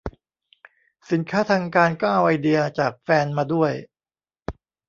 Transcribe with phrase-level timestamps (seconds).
[1.11, 3.71] สินค้าทางการก็เอาไอเดียจากแฟนมาด้วย